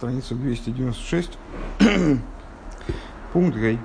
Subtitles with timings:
[0.00, 1.38] страница 296,
[3.34, 3.78] пункт Гай.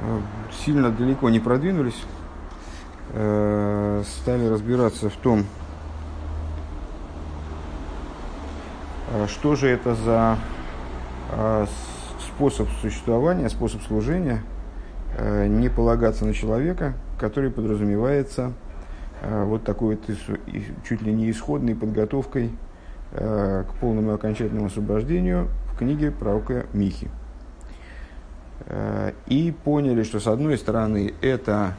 [0.00, 0.20] Э,
[0.64, 2.02] сильно далеко не продвинулись,
[3.12, 5.44] э, стали разбираться в том,
[9.12, 10.38] э, что же это за
[12.26, 14.42] способ существования, способ служения,
[15.20, 18.52] не полагаться на человека, который подразумевается
[19.22, 20.38] вот такой вот
[20.86, 22.52] чуть ли не исходной подготовкой
[23.14, 27.08] к полному окончательному освобождению в книге пророка Михи.
[28.66, 31.74] Э, и поняли, что с одной стороны это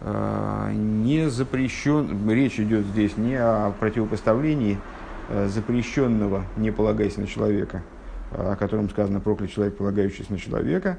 [0.00, 4.78] э, не запрещен, речь идет здесь не о противопоставлении
[5.28, 7.82] э, запрещенного «не полагайся на человека»,
[8.30, 10.98] о котором сказано «проклят человек, полагающийся на человека»,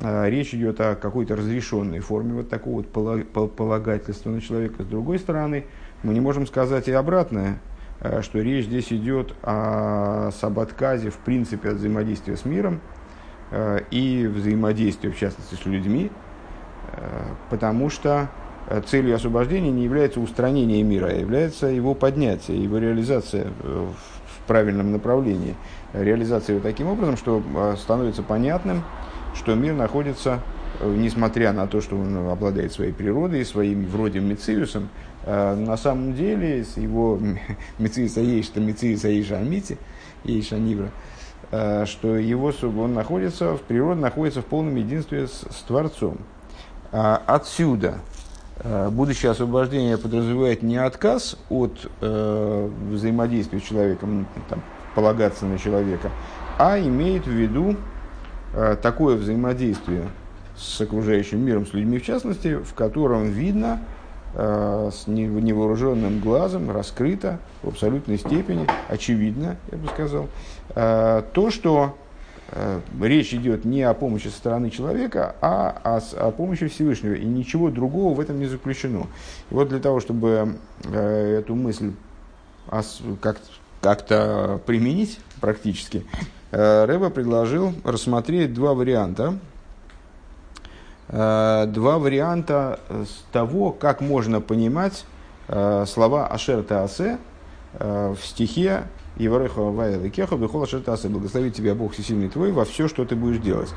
[0.00, 4.84] Речь идет о какой-то разрешенной форме вот такого вот полагательства на человека.
[4.84, 5.66] С другой стороны,
[6.04, 7.58] мы не можем сказать и обратное,
[8.22, 12.80] что речь здесь идет о саботказе в принципе от взаимодействия с миром,
[13.52, 16.12] Э, и взаимодействию, в частности, с людьми,
[16.92, 17.00] э,
[17.50, 18.28] потому что
[18.68, 24.92] э, целью освобождения не является устранение мира, а является его поднятие, его реализация в правильном
[24.92, 25.56] направлении.
[25.92, 27.42] Реализация его таким образом, что
[27.76, 28.84] становится понятным,
[29.34, 30.38] что мир находится,
[30.82, 34.88] несмотря на то, что он обладает своей природой, своим вроде Мециусом,
[35.26, 37.18] на самом деле с его
[37.78, 39.76] Мециуса Ейшта, Мециуса Ейша Амити,
[40.24, 40.90] Ейша Нивра,
[41.52, 46.18] Э, что его он находится, в природе находится в полном единстве с, с Творцом.
[46.92, 47.96] А отсюда
[48.58, 54.62] э, будущее освобождение подразумевает не отказ от э, взаимодействия с человеком, там,
[54.94, 56.10] полагаться на человека,
[56.56, 57.74] а имеет в виду
[58.54, 60.04] э, такое взаимодействие
[60.60, 63.80] с окружающим миром, с людьми в частности, в котором видно,
[64.32, 70.28] Э, с невооруженным глазом раскрыто в абсолютной степени, очевидно, я бы сказал,
[70.76, 71.96] э, то, что
[72.52, 77.14] э, речь идет не о помощи со стороны человека, а о, о помощи Всевышнего.
[77.14, 79.08] И ничего другого в этом не заключено.
[79.50, 80.54] И вот для того, чтобы
[80.84, 81.92] эту мысль
[83.80, 86.04] как-то применить практически,
[86.52, 89.38] Рэба предложил рассмотреть два варианта
[91.10, 92.78] два варианта
[93.32, 95.04] того, как можно понимать
[95.48, 97.18] э, слова Ашер Таасе
[97.72, 98.84] э, в стихе
[99.16, 101.08] Евареха Вайла Кеха Бехол Ашер Таасе.
[101.08, 103.70] Благословит тебя Бог всесильный твой во все, что ты будешь делать.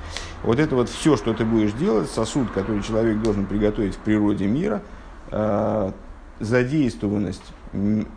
[0.44, 4.46] Вот это вот все, что ты будешь делать, сосуд, который человек должен приготовить в природе
[4.46, 4.84] мира,
[6.40, 7.44] задействованность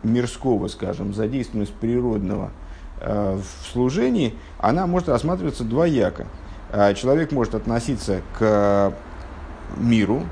[0.02, 2.50] мирского, скажем, задействованность природного
[3.00, 6.26] в служении, она может рассматриваться двояко.
[6.72, 8.92] Человек может относиться к
[9.76, 10.22] миру,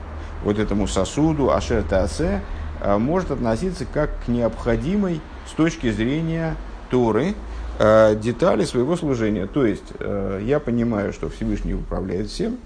[0.44, 2.40] вот этому сосуду, ашер таасе,
[2.80, 6.54] э, может относиться как к необходимой с точки зрения
[6.90, 7.34] Торы
[7.78, 9.46] э, детали своего служения.
[9.46, 12.58] То есть, э, я понимаю, что Всевышний управляет всем,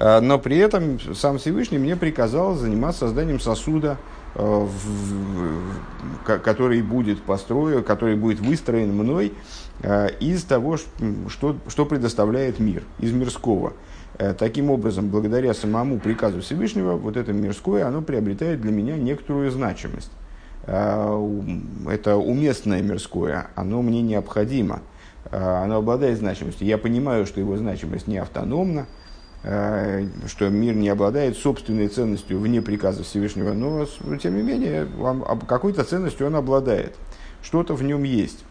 [0.00, 3.98] но при этом сам Всевышний мне приказал заниматься созданием сосуда,
[6.24, 9.34] который будет построен, который будет выстроен мной
[10.20, 10.76] из того,
[11.28, 13.72] что, что предоставляет мир, из мирского.
[14.18, 19.50] Э, таким образом, благодаря самому приказу Всевышнего, вот это мирское, оно приобретает для меня некоторую
[19.50, 20.10] значимость.
[20.66, 21.18] Э,
[21.88, 24.80] это уместное мирское, оно мне необходимо,
[25.30, 26.66] э, оно обладает значимостью.
[26.66, 28.86] Я понимаю, что его значимость не автономна,
[29.42, 33.86] что мир не обладает собственной ценностью вне приказа Всевышнего, но,
[34.18, 34.86] тем не менее,
[35.48, 36.94] какой-то ценностью он обладает.
[37.42, 38.44] Что-то в нем есть.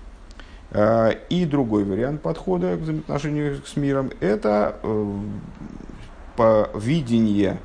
[0.71, 7.59] Э, и другой вариант подхода к взаимоотношению с миром– это э, видение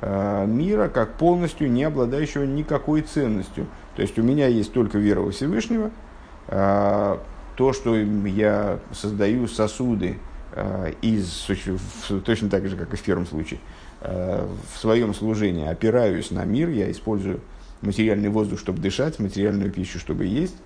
[0.00, 3.66] э, мира как полностью не обладающего никакой ценностью.
[3.94, 5.90] То есть у меня есть только вера во Всевышнего,
[6.48, 10.18] то, что я создаю сосуды
[11.02, 11.48] из,
[12.24, 13.58] точно так же, как и в первом случае,
[14.00, 17.40] в своем служении опираюсь на мир, я использую
[17.80, 20.56] материальный воздух, чтобы дышать, материальную пищу, чтобы есть,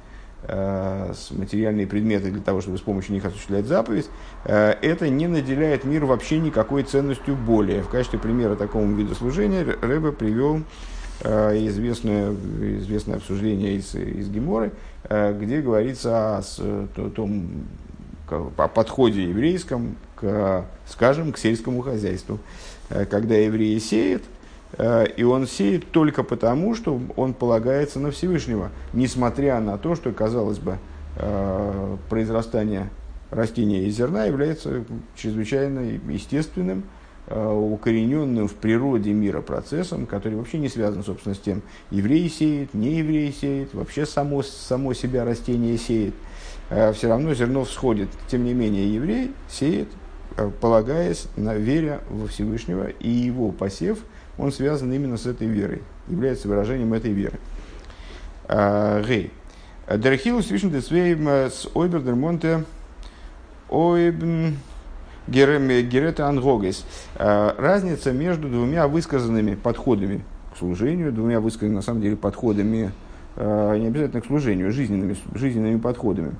[0.48, 4.08] материальные предметы для того, чтобы с помощью них осуществлять заповедь,
[4.44, 7.82] э, это не наделяет мир вообще никакой ценностью более.
[7.82, 10.62] В качестве примера такому виду служения Рэбе привел
[11.22, 12.32] э, известное,
[12.78, 14.72] известное обсуждение из, из Геморы,
[15.08, 16.42] где говорится о,
[16.96, 17.48] о том,
[18.28, 22.38] о подходе еврейском к, скажем, к сельскому хозяйству.
[22.88, 24.39] Когда евреи сеют, Э,
[24.78, 30.58] и он сеет только потому, что он полагается на Всевышнего, несмотря на то, что, казалось
[30.58, 30.78] бы,
[31.16, 32.90] э, произрастание
[33.30, 34.84] растения из зерна является
[35.16, 36.84] чрезвычайно естественным,
[37.26, 42.72] э, укорененным в природе мира процессом, который вообще не связан, собственно, с тем, еврей сеет,
[42.72, 46.14] не еврей сеет, вообще само, само себя растение сеет.
[46.94, 48.08] все равно зерно всходит.
[48.28, 49.88] Тем не менее, еврей сеет,
[50.60, 53.98] полагаясь на вере во Всевышнего, и его посев,
[54.40, 57.38] он связан именно с этой верой, является выражением этой веры.
[58.48, 59.30] Гей.
[59.88, 62.64] Дерхилус вишн десвейм с ойбер монте
[63.68, 64.56] ойбн
[65.28, 66.86] герета ангогес.
[67.16, 72.92] Разница между двумя высказанными подходами к служению, двумя высказанными, на самом деле, подходами,
[73.36, 76.34] не обязательно к служению, жизненными, жизненными подходами.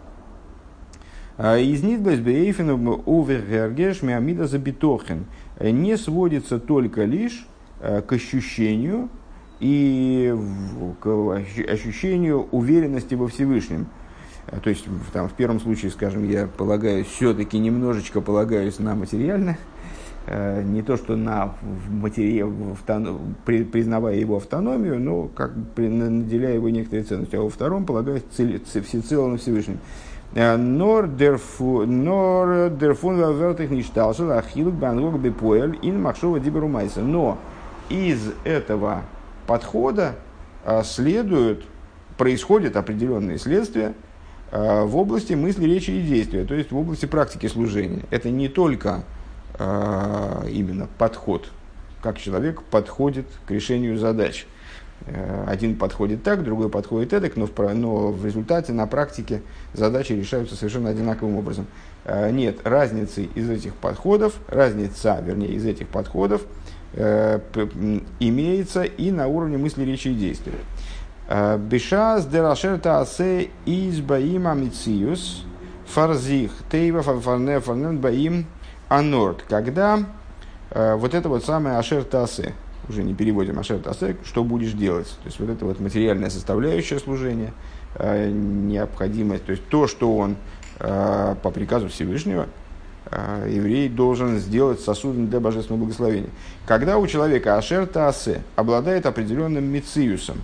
[1.39, 2.71] Из Нидбайс Бейфен
[4.03, 5.27] Миамида Забитохен
[5.61, 7.47] не сводится только лишь
[7.81, 9.09] к ощущению
[9.61, 10.35] и
[11.01, 11.07] к
[11.69, 13.87] ощущению уверенности во Всевышнем.
[14.47, 19.59] А, то есть, там, в первом случае, скажем, я полагаюсь, все-таки немножечко полагаюсь на материальное,
[20.27, 21.55] а, не то, что на
[21.89, 22.45] матери...
[23.45, 27.41] признавая его автономию, но как наделяя его некоторой ценностью.
[27.41, 29.79] А во втором полагаюсь всецело на Всевышнем.
[30.35, 31.03] Но
[37.91, 39.03] из этого
[39.47, 40.15] подхода
[40.65, 41.65] а, следуют,
[42.17, 43.95] происходят определенные следствия
[44.53, 48.05] а, в области мысли, речи и действия, то есть в области практики служения.
[48.11, 49.03] Это не только
[49.59, 51.51] а, именно подход,
[52.01, 54.47] как человек подходит к решению задач.
[55.47, 59.41] Один подходит так, другой подходит эдак, но в, но в результате на практике
[59.73, 61.67] задачи решаются совершенно одинаковым образом.
[62.05, 69.59] Нет, разницы из этих подходов, разница, вернее, из этих подходов– Э, имеется и на уровне
[69.59, 70.59] мысли, речи и действия.
[71.29, 75.45] Э, Бешас дерашерта асе из баим амициус
[75.87, 78.47] фарзих тейва фарне фарнен баим
[78.89, 79.45] анорд.
[79.49, 80.01] Когда
[80.71, 82.55] э, вот это вот самое ашерта асе,
[82.89, 85.07] уже не переводим ашерта асе, что будешь делать.
[85.07, 87.53] То есть вот это вот материальная составляющая служения,
[87.99, 90.37] необходимость, то есть то, что он
[90.79, 92.47] по приказу Всевышнего–
[93.13, 96.31] еврей должен сделать сосудом для божественного благословения.
[96.67, 100.39] Когда у человека אשר תעשה обладает определенным мициусом,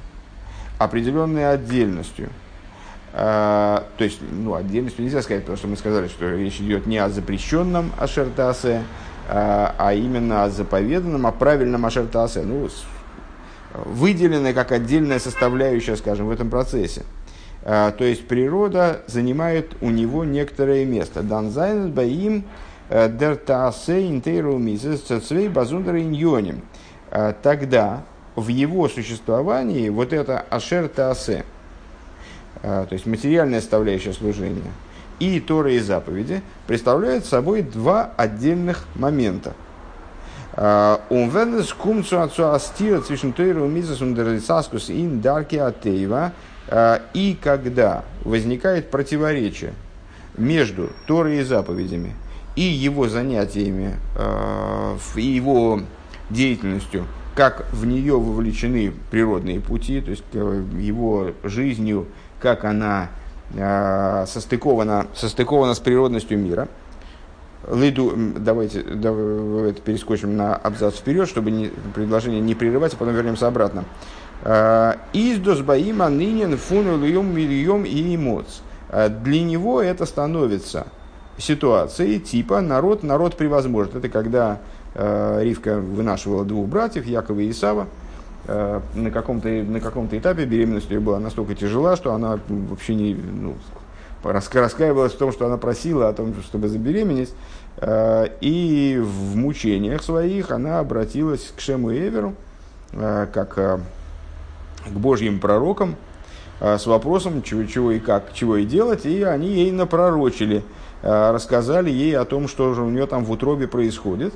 [0.79, 2.29] определенной отдельностью,
[3.13, 6.99] а, то есть, ну, отдельностью нельзя сказать, потому что мы сказали, что речь идет не
[6.99, 8.83] о запрещенном אשר תעשה,
[9.29, 12.69] а, а именно о заповеданном, о правильном אשר תעשה, ну,
[13.75, 17.26] выделенное как отдельная составляющая, скажем, в этом процессе– а,
[17.67, 21.25] то есть природа занимает у него некоторое место.
[21.25, 22.45] דאן זיין ביי אים
[22.89, 26.63] э, дертаасе интейру мизес цвей базундер иньоним.
[27.11, 28.05] А, тогда
[28.37, 31.45] в его существовании вот это ашер таасе,
[32.63, 34.71] а, то есть материальная составляющая служения,
[35.19, 39.55] и Тора и заповеди представляют собой два отдельных момента.
[40.55, 46.56] Умвенес кумцу отцу астира zwischen Тойру мизес Risaskus in Darke Атеева– а,
[47.15, 49.73] и когда возникает противоречие
[50.37, 52.15] между Торой и заповедями
[52.57, 55.83] и его занятиями, а, и его
[56.31, 62.07] деятельностью, как в нее вовлечены природные пути, то есть э, его жизнью,
[62.41, 63.11] как она
[63.59, 66.67] а, состыкована, состыкована с природностью мира.
[67.71, 73.49] Лиду, давайте, давайте перескочим на абзац вперед, чтобы не, предложение не прерывать, а потом вернемся
[73.49, 73.85] обратно.
[74.43, 78.61] Э, Издос баима нынен фуну льем мильем и эмоц.
[78.89, 80.87] Э, для него это становится
[81.39, 83.95] ситуацией типа народ, народ превозможет.
[83.95, 84.59] Это когда
[84.95, 87.89] э, Ривка вынашивала двух братьев, Якова и Исава.
[88.47, 93.15] Э, на каком-то, на каком-то этапе беременность ее была настолько тяжела, что она вообще не
[93.15, 93.55] ну,
[94.23, 97.33] раскаивалась в том, что она просила о том, чтобы забеременеть.
[98.41, 102.35] И в мучениях своих она обратилась к Шему Эверу,
[102.91, 103.81] как
[104.87, 105.97] к Божьим пророкам
[106.61, 110.63] а, с вопросом, чего, чего и как, чего и делать, и они ей напророчили,
[111.03, 114.33] а, рассказали ей о том, что же у нее там в утробе происходит,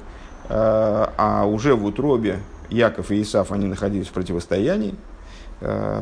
[0.48, 4.94] а, а уже в утробе Яков и Исаф, они находились в противостоянии,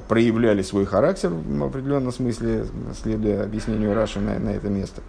[0.07, 2.67] проявляли свой характер в определенном смысле,
[3.03, 5.03] следуя объяснению Раши на, на это место.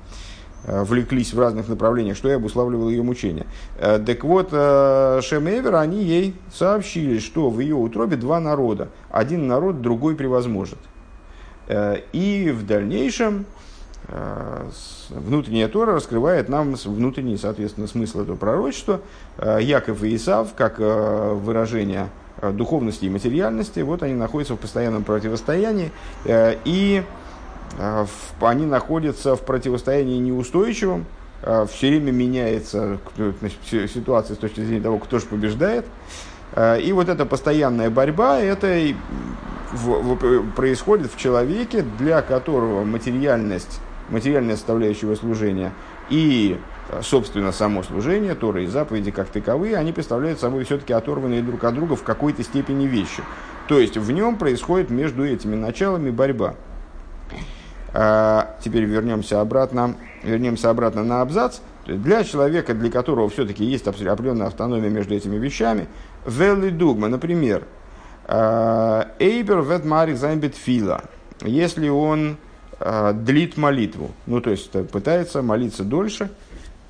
[0.65, 3.45] Э, влеклись в разных направлениях, что и обуславливало ее мучение.
[3.77, 8.89] Э, так вот, э, Шем Эвер, они ей сообщили, что в ее утробе два народа.
[9.09, 10.79] Один народ другой превозможет.
[12.13, 13.45] И в дальнейшем
[15.09, 19.01] внутренняя Тора раскрывает нам внутренний, соответственно, смысл этого пророчества.
[19.37, 22.09] Яков и Исав, как выражение
[22.41, 25.91] духовности и материальности, вот они находятся в постоянном противостоянии.
[26.25, 27.03] И
[28.41, 31.05] они находятся в противостоянии неустойчивом,
[31.41, 32.99] а, все время меняется
[33.61, 35.85] ситуация с точки зрения того, кто же побеждает.
[36.53, 38.93] А, и вот эта постоянная борьба, это
[39.71, 40.17] в,
[40.55, 45.71] происходит в человеке, для которого материальность материальная составляющая служения
[46.09, 46.59] и,
[47.03, 51.75] собственно, само служение, Торы и заповеди как таковые, они представляют собой все-таки оторванные друг от
[51.75, 53.21] друга в какой-то степени вещи.
[53.67, 56.55] То есть в нем происходит между этими началами борьба.
[57.93, 61.59] А, теперь вернемся обратно, вернемся обратно на абзац.
[61.85, 65.87] Для человека, для которого все-таки есть определенная автономия между этими вещами,
[66.25, 67.63] Велли Дугма, например,
[68.27, 71.01] а, Эйбер вет марик займбет фила,
[71.41, 72.37] если он
[72.79, 76.29] а, длит молитву, ну то есть пытается молиться дольше,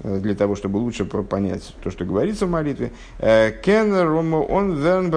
[0.02, 2.92] э, для того, чтобы лучше понять то, что говорится в молитве.
[3.20, 5.10] Э, Кеннер он верн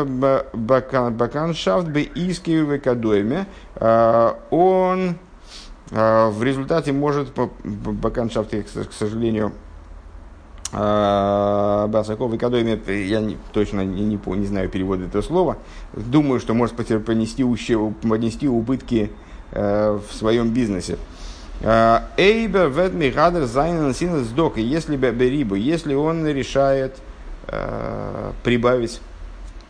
[0.54, 2.70] баканшафт бы иски в
[4.50, 5.16] он
[5.90, 7.32] в результате может,
[7.64, 9.52] баканшафт, к сожалению,
[10.74, 15.58] а, Басаков и Кадойме, я не, точно не, не, не знаю перевода этого слова,
[15.92, 19.10] думаю, что может понести, понести убытки
[19.50, 20.96] э, в своем бизнесе.
[21.60, 26.96] А, Эйбер ведми гадер зайнен синес док, если берибу, если он решает
[27.48, 29.02] э, прибавить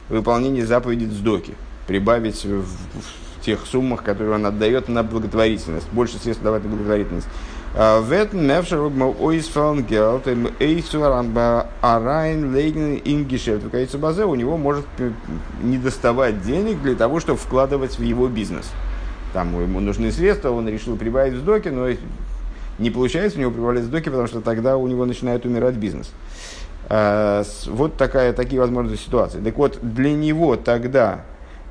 [0.09, 1.55] выполнение заповеди сдоки,
[1.89, 7.29] прибавить в, в тех суммах, которые он отдает на благотворительность, больше средств давать на благотворительность.
[7.75, 10.27] А, Ветн мевшер ойсфелн гелт
[11.81, 13.65] арайн лейген ингишефт.
[13.65, 14.85] В базе у него может
[15.63, 18.71] не доставать денег для того, чтобы вкладывать в его бизнес.
[19.33, 21.89] Там ему нужны средства, он решил прибавить в доки, но
[22.79, 26.11] не получается у него прибавлять в доки, потому что тогда у него начинает умирать бизнес.
[26.91, 29.41] А, вот такая, такие возможные ситуации.
[29.41, 31.25] Так вот, для него тогда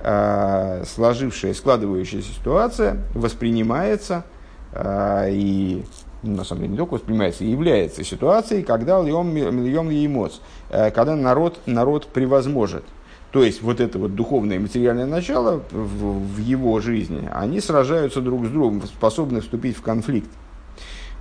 [0.04, 4.24] Э, сложившаяся, складывающаяся ситуация воспринимается
[4.74, 5.86] э, и
[6.24, 10.40] ну, на самом деле не только воспринимается, и является ситуацией, когда льем, льем емоц,
[10.70, 12.84] э, когда народ, народ превозможет.
[13.32, 18.22] То есть вот это вот духовное и материальное начало в, в его жизни, они сражаются
[18.22, 20.30] друг с другом, способны вступить в конфликт.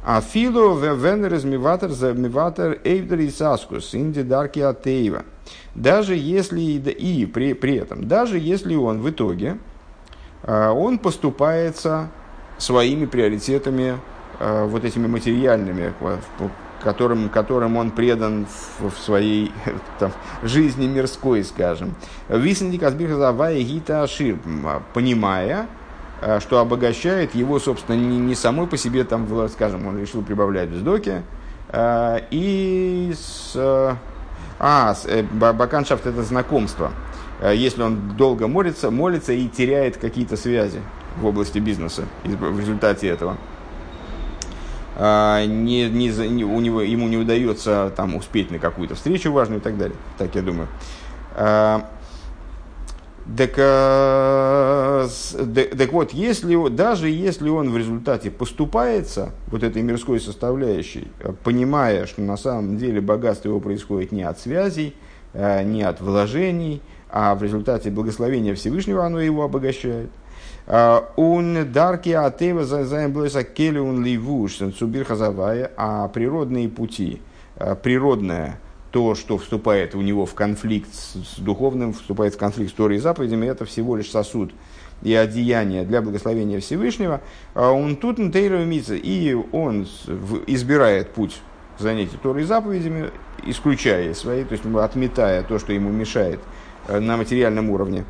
[0.05, 5.25] А фило вен размиватор замиватор эйвдер и саскус инди дарки атеева–
[5.75, 9.59] даже если и при, при этом, даже если он в итоге,
[10.43, 12.09] а, он поступается
[12.59, 13.99] своими приоритетами,
[14.39, 15.93] а, вот этими материальными,
[16.83, 19.53] которым, которым он предан в, в своей
[19.99, 21.95] там, жизни мирской, скажем.
[22.29, 24.39] Висенди Казбирхазавая Гита Ашир,
[24.93, 25.67] понимая,
[26.41, 31.23] что обогащает его, собственно, не, не самой по себе, там, скажем, он решил прибавлять вздоки,
[31.73, 33.57] и с,
[34.63, 36.93] а, э, баканшафт это знакомство.
[37.41, 40.81] Э, если он долго молится, молится и теряет какие-то связи
[41.17, 43.37] в области бизнеса в результате этого.
[44.99, 49.63] Не, не, не, у него, ему не удается там, успеть на какую-то встречу важную и
[49.63, 49.97] так далее.
[50.19, 50.69] Так я думаю.
[53.37, 53.55] Так,
[55.55, 61.09] так, так вот, если, даже если он в результате поступается вот этой мирской составляющей,
[61.45, 64.95] понимая, что на самом деле богатство его происходит не от связей,
[65.33, 70.11] э, не от вложений, а в результате благословения Всевышнего оно его обогащает.
[71.17, 77.21] Он дарки атева заемблеса келеун ливуш цубир хазавая, а природные пути,
[77.57, 82.73] э, природная то, что вступает у него в конфликт с, с духовным, вступает в конфликт
[82.73, 84.53] с Торой и заповедями, это всего лишь сосуд
[85.03, 87.21] и одеяние для благословения Всевышнего.
[87.55, 89.87] А он тут и он
[90.47, 91.41] избирает путь
[91.79, 93.11] занятий Торой и заповедями,
[93.45, 96.41] исключая свои, то есть отметая то, что ему мешает
[96.89, 98.05] э, на материальном уровне.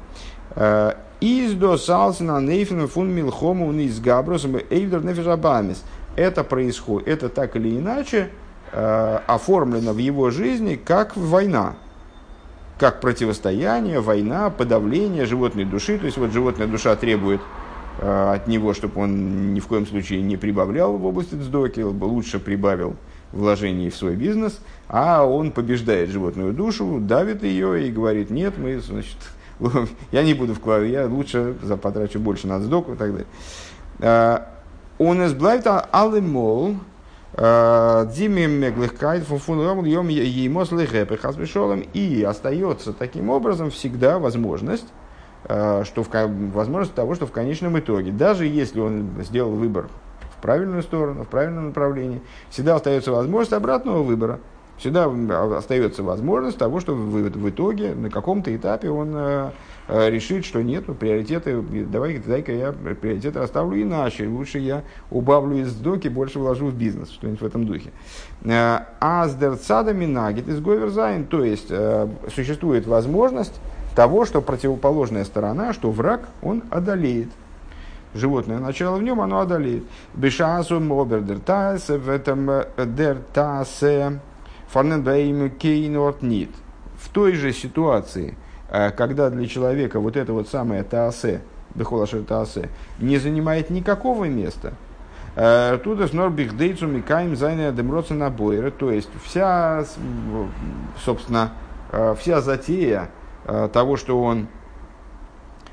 [0.56, 5.84] Э, Издо салсина нейфен фун милхому низ габросом эйвдер нефишабамис.
[6.16, 8.30] Это происходит, это так или иначе
[8.72, 11.74] оформлена в его жизни как война,
[12.80, 15.98] как противостояние, война, подавление животной души.
[15.98, 17.42] То есть вот животная душа требует
[17.98, 22.38] э, от него, чтобы он ни в коем случае не прибавлял в области дздоки, лучше
[22.38, 22.96] прибавил
[23.32, 28.80] вложений в свой бизнес, а он побеждает животную душу, давит ее и говорит, нет, мы,
[28.80, 29.18] значит,
[30.10, 33.26] я не буду вкладывать, я лучше потрачу больше на сдоку и так далее.
[33.98, 34.38] Э,
[34.96, 36.76] он избавит алимол,
[41.94, 44.88] И остается таким образом всегда возможность,
[45.44, 46.08] э, что в,
[46.52, 49.88] возможность того, что в конечном итоге, даже если он сделал выбор
[50.36, 52.20] в правильную сторону, в правильном направлении,
[52.50, 54.40] всегда остается возможность обратного выбора.
[54.80, 55.08] Всегда
[55.56, 59.50] остается возможность того, что в, в итоге на каком-то этапе он э,
[59.92, 65.74] Э, решит, что нет, приоритеты, давай, дай-ка я приоритеты оставлю иначе, лучше я убавлю из
[65.74, 67.90] доки, больше вложу в бизнес, что-нибудь в этом духе.
[68.44, 73.60] Э, Аздер цада минагит из говерзайн, то есть э, существует возможность
[73.96, 77.30] того, что противоположная сторона, что враг, он одолеет.
[78.14, 79.82] животное начало в нем, оно одолеет.
[80.14, 83.18] Бешасу обердер тасе в этом дер
[84.70, 86.50] тасе фарненбейм кейнорт нит.
[86.98, 88.36] В той же ситуации,
[88.68, 91.40] когда для человека вот это вот самое таасе,
[91.74, 94.74] бехолашер таасе, не занимает никакого места,
[95.34, 98.72] Туда с Норбих Дейцу Микаем Зайна Демроца Набойра.
[98.72, 99.84] То есть вся,
[101.04, 101.52] собственно,
[102.18, 103.10] вся затея
[103.72, 104.48] того, что он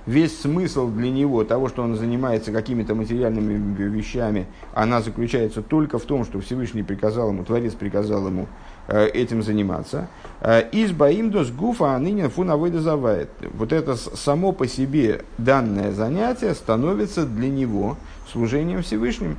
[0.05, 6.03] весь смысл для него того, что он занимается какими-то материальными вещами, она заключается только в
[6.03, 10.07] том, что Всевышний приказал ему, Творец приказал ему э, этим заниматься.
[10.41, 13.29] Э, Из Баимдос Гуфа а ныне фуна завает.
[13.53, 17.97] Вот это само по себе данное занятие становится для него
[18.31, 19.37] служением Всевышним.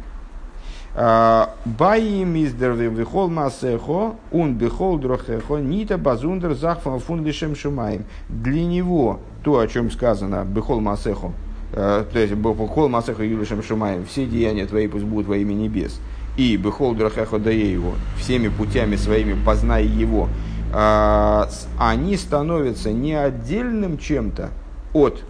[0.95, 8.05] Баим из вихол масехо, он бихол дрохехо, нита базундер захфа фун лишем шумаем.
[8.29, 11.33] Для него то, о чем сказано, бихол масехо,
[11.73, 16.01] то есть бихол масехо юлишем шумаем, все деяния твои пусть будут во имя небес.
[16.39, 20.29] И дае его, всеми путями своими познай его.
[20.73, 24.51] Они становятся не отдельным чем-то
[24.95, 25.23] от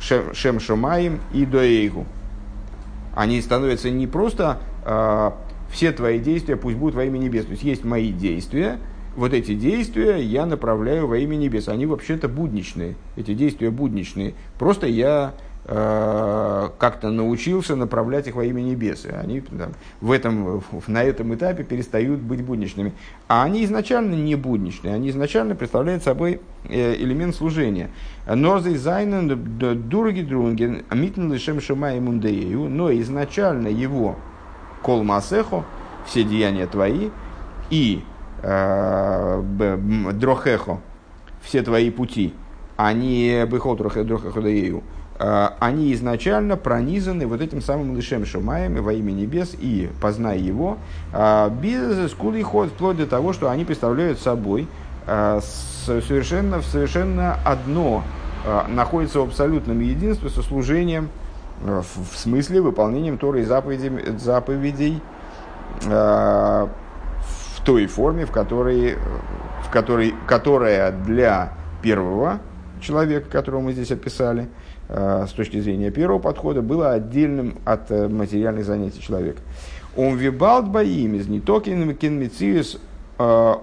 [0.00, 2.06] Шем Шумаем и Доэйгу.
[3.14, 5.36] Они становятся не просто а,
[5.70, 7.44] все твои действия пусть будут во имя небес.
[7.44, 8.78] То есть есть мои действия,
[9.16, 11.68] вот эти действия я направляю во имя небес.
[11.68, 14.34] Они вообще-то будничные, эти действия будничные.
[14.58, 15.34] Просто я
[15.66, 19.06] как-то научился направлять их во имя небес.
[19.06, 22.92] Они там, в этом, на этом этапе перестают быть будничными.
[23.28, 27.88] А они изначально не будничные, они изначально представляют собой э, элемент служения.
[28.26, 29.28] Нозы зайнен
[29.88, 34.16] дурги друнген митн лишем шамай мундею, но изначально его
[34.82, 35.64] кол масехо,
[36.04, 37.08] все деяния твои,
[37.70, 38.04] и
[38.42, 39.42] э,
[40.12, 40.80] дрохехо,
[41.40, 42.34] все твои пути,
[42.76, 49.54] они бехол дрохеходею, э, они изначально пронизаны вот этим самым лишем шумаем во имя небес
[49.58, 50.78] и познай его,
[51.12, 54.66] э, без скули ход, вплоть до того, что они представляют собой
[55.06, 55.40] э,
[55.86, 58.02] совершенно, совершенно одно,
[58.68, 61.08] находится в абсолютном единстве со служением
[61.62, 65.00] в смысле выполнением Торы и заповедей, заповедей
[65.80, 66.68] в
[67.64, 68.96] той форме, в которой,
[69.62, 72.40] в которой, которая для первого
[72.80, 74.48] человека, которого мы здесь описали,
[74.88, 79.40] с точки зрения первого подхода, была отдельным от э, материальных занятий человека.
[79.96, 82.78] Он вибалт боим из нитокин кенмициус
[83.18, 83.54] э,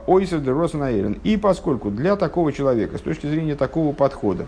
[1.23, 4.47] И поскольку для такого человека, с точки зрения такого подхода,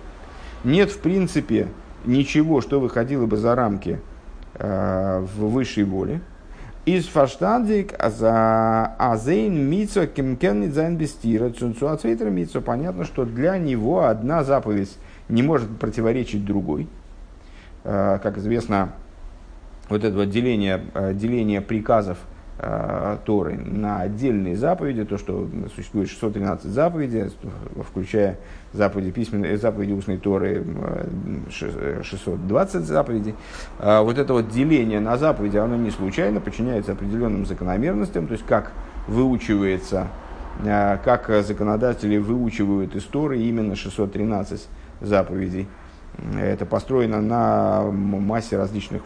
[0.64, 1.68] нет в принципе
[2.06, 4.00] ничего, что выходило бы за рамки
[4.56, 6.22] э, в высшей воле.
[6.86, 12.60] איז פארשטאנדיק אז איין מצוה קען ניט זיין בסתירה צו א צווייטער מצוה.
[12.60, 14.98] Понятно, что для него одна заповедь
[15.30, 16.88] не может противоречить другой.
[17.84, 18.94] Э, как известно,
[19.90, 22.18] вот это вот деление, э, деление приказов–
[22.60, 27.32] э, Торы на отдельные заповеди, то, что существует 613 заповедей,
[27.90, 28.40] включая
[28.72, 30.66] заповеди письменные, заповеди устной Торы
[31.50, 33.36] 620 заповедей.
[33.80, 38.46] Э, вот это вот деление на заповеди, оно не случайно, подчиняется определенным закономерностям, то есть
[38.46, 38.72] как
[39.08, 40.08] выучивается,
[40.64, 44.68] как законодатели выучивают из Торы именно 613
[45.02, 45.68] заповедей–
[46.40, 49.02] это построено на массе различных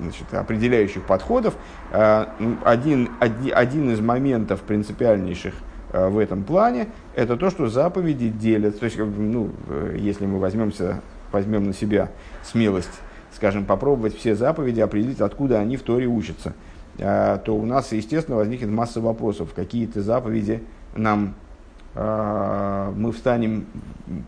[0.00, 1.54] значит, определяющих подходов.
[1.92, 2.26] Э,
[2.64, 5.54] один, один, один из моментов принципиальнейших
[5.92, 8.80] э, в этом плане– это то, что заповеди делят.
[8.80, 11.00] То есть, ну, э, если мы возьмемся,
[11.30, 12.10] возьмем на себя
[12.42, 13.00] смелость,
[13.34, 16.52] скажем, попробовать все заповеди, определить, откуда они в Торе учатся,
[16.96, 19.54] то у нас, естественно, возникнет масса вопросов.
[19.54, 20.62] Какие-то заповеди
[20.94, 21.34] нам
[21.94, 23.66] а, мы встанем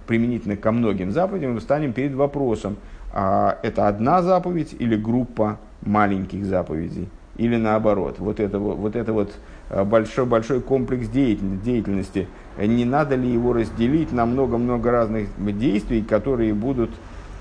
[0.07, 2.77] применительно ко многим заповедям, мы встанем перед вопросом,
[3.13, 8.17] а это одна заповедь или группа маленьких заповедей, или наоборот.
[8.19, 9.33] Вот это вот, это вот
[9.71, 16.53] а, большой, большой комплекс деятельности, не надо ли его разделить на много-много разных действий, которые
[16.53, 16.91] будут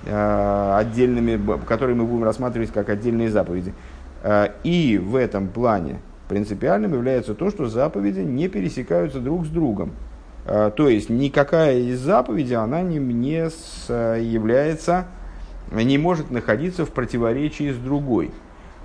[0.08, 3.74] а, отдельными, которые мы будем рассматривать как отдельные заповеди.
[4.64, 9.92] И в этом плане принципиальным является то, что заповеди не пересекаются друг с другом.
[10.46, 15.06] А, то есть никакая из заповедей, она не, не с, является,
[15.72, 18.32] не может находиться в противоречии с другой.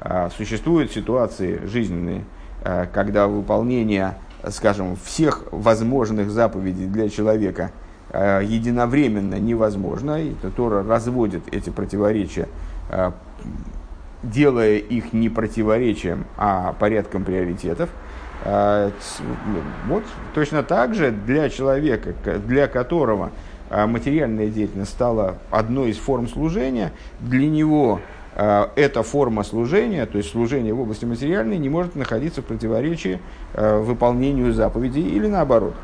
[0.01, 2.25] А, существуют ситуации жизненные,
[2.63, 4.15] а, когда выполнение,
[4.51, 7.73] скажем, всех возможных заповедей для человека
[8.11, 12.49] единовременно невозможно, и Тора разводит эти противоречия,
[14.23, 17.91] делая их не противоречием, а порядком приоритетов–
[18.45, 18.93] а,
[19.89, 20.05] вот
[20.35, 23.31] точно так же для человека, для которого
[23.69, 28.01] а, материальная деятельность стала одной из форм служения, для него
[28.77, 33.19] эта форма служения, то есть служение в области материальной, не может находиться в противоречии
[33.53, 35.75] выполнению заповедей или наоборот.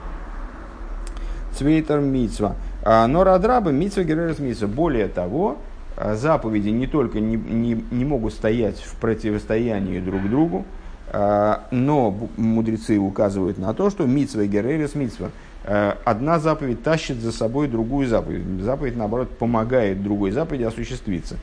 [1.59, 2.55] Цвейтер митсва.
[2.85, 4.68] Но радраба митсва геререс митсва.
[4.68, 5.57] Более того,
[5.97, 10.65] заповеди не только не, не, не могут стоять в противостоянии друг другу,
[11.13, 15.31] но мудрецы указывают на то, что митсва геререс митсва–
[15.67, 18.45] Э, одна заповедь тащит за собой другую заповедь.
[18.63, 21.37] Заповедь, наоборот, помогает другой заповеди осуществиться.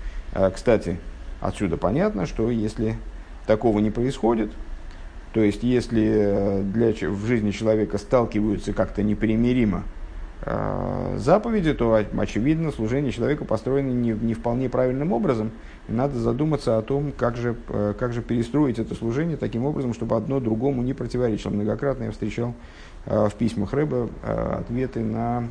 [0.54, 0.98] Кстати,
[1.42, 2.96] отсюда понятно, что если
[3.48, 4.52] такого не происходит,
[5.34, 9.84] то есть если э, для, в жизни человека сталкиваются как-то непримиримо
[10.44, 15.52] заповеди, то очевидно служение человека построено не, не вполне правильным образом.
[15.88, 17.56] И надо задуматься о том, как же,
[18.00, 21.52] как же перестроить это служение таким образом, чтобы одно другому не противоречило.
[21.52, 22.56] Многократно я встречал
[23.06, 25.48] Э, в письмах Рэба э, ответы на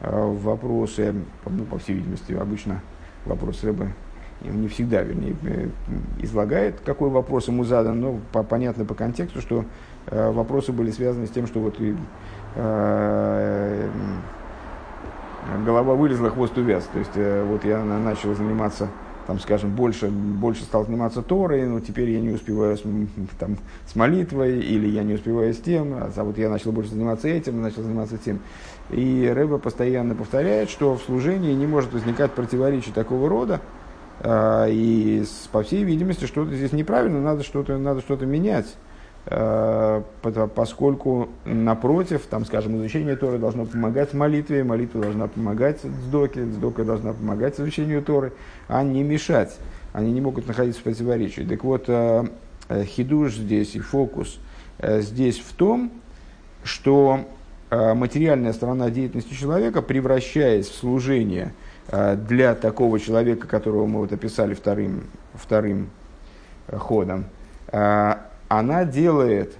[0.00, 1.14] э, вопросы,
[1.46, 2.82] ну, по всей видимости, обычно
[3.24, 3.88] вопрос Рэба
[4.42, 5.34] не всегда, вернее,
[6.18, 9.64] излагает, какой вопрос ему задан, но по, понятно по контексту, что
[10.10, 11.94] вопросы были связаны с тем, что вот э,
[15.64, 16.84] голова вылезла, хвост увяз.
[16.92, 17.16] То есть
[17.48, 18.88] вот я начал заниматься
[19.26, 22.82] там, скажем, больше, больше стал заниматься Торой, но теперь я не успеваю с,
[23.38, 27.28] там, с молитвой, или я не успеваю с тем, а вот я начал больше заниматься
[27.28, 28.40] этим, начал заниматься тем.
[28.90, 33.60] И Рэба постоянно повторяет, что в служении не может возникать противоречий такого рода,
[34.20, 38.66] а, и по всей видимости что-то здесь неправильно, надо что-то, надо что-то менять.
[39.26, 40.02] Э,
[40.54, 47.14] поскольку напротив, там, скажем, изучение Торы должно помогать молитве, молитва должна помогать сдоке, сдока должна
[47.14, 48.32] помогать изучению Торы,
[48.68, 49.56] а не мешать.
[49.94, 51.40] Они не могут находиться в противоречии.
[51.42, 52.24] Так вот, э,
[52.68, 54.38] э, хидуш здесь и фокус
[54.82, 55.92] здесь в том,
[56.64, 57.20] что
[57.70, 61.54] материальная сторона деятельности человека, превращаясь в служение
[61.90, 65.90] для такого человека, которого мы вот описали вторым, вторым
[66.68, 67.26] ходом,
[68.58, 69.56] она делает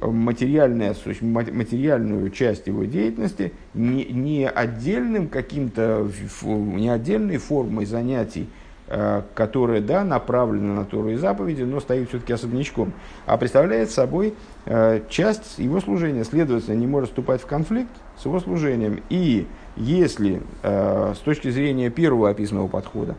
[0.00, 6.08] материальная, материальную часть его деятельности не, не отдельным каким-то,
[6.42, 8.48] не отдельной формой занятий,
[8.88, 12.92] э, которая, да, направлена на Тору и заповеди, но стоит все-таки особнячком,
[13.26, 14.34] а представляет собой
[14.66, 16.24] э, часть его служения.
[16.24, 19.02] Следовательно, не может вступать в конфликт с его служением.
[19.08, 23.16] И если э, с точки зрения первого описанного подхода,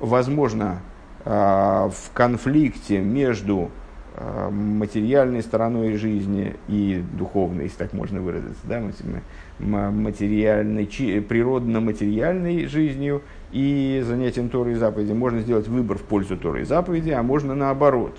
[0.00, 0.80] возможно,
[1.24, 3.85] в конфликте между Э,
[4.50, 8.82] материальной стороной жизни и духовной, если так можно выразиться, да,
[9.58, 15.12] материальной, природно-материальной жизнью и занятием Торы и заповеди.
[15.12, 18.16] Можно сделать выбор в пользу Торы и заповеди, а можно наоборот.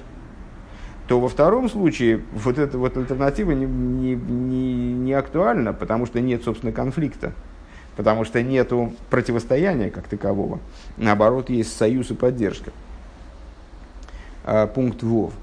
[1.07, 6.19] То во втором случае вот эта вот альтернатива не, не, не, не актуальна, потому что
[6.21, 7.33] нет, собственно, конфликта
[7.97, 8.71] потому что нет
[9.09, 10.59] противостояния как такового.
[10.95, 12.71] Наоборот, есть союз и поддержка.
[14.45, 15.33] А, пункт ВОВ.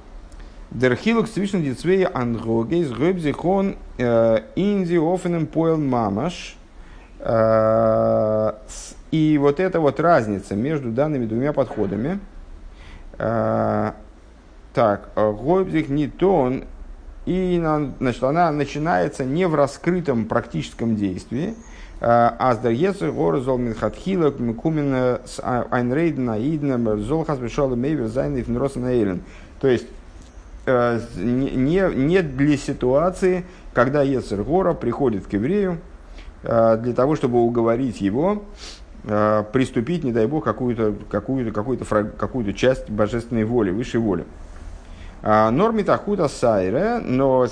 [0.71, 6.57] Дерхилок zwischen die zwei Androges gräb sich он in die offenen Poel Mamash.
[9.11, 12.19] И вот эта вот разница между данными двумя подходами,
[13.17, 13.93] э,
[14.75, 16.65] так, Гойбзик не тон,
[17.25, 17.63] и
[18.01, 21.55] значит, она начинается не в раскрытом практическом действии,
[22.01, 29.23] а с Дарьецер Горзол Минхатхила Микумина с Айнрейден Аидна Золхас Бешола Мейвер Зайнев Нросен Эйлен.
[29.61, 30.04] То есть, Э,
[30.67, 35.79] не, не для ситуации, когда Ецергора приходит к еврею
[36.43, 38.45] э, для того, чтобы уговорить его
[39.05, 41.79] э, приступить, не дай бог, какую-то какую какую
[42.17, 44.25] какую часть божественной воли, высшей воли.
[45.23, 47.47] Норми тахута сайре, но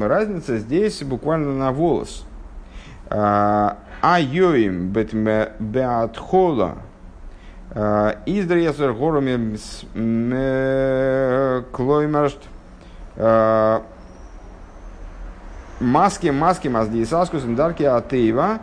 [0.00, 2.24] разница здесь буквально на волос.
[3.10, 6.76] А йоим беатхола
[8.26, 9.56] Издресер горами
[11.72, 12.38] клоймершт
[15.80, 18.60] маски маски мазди саскусом дарки атеева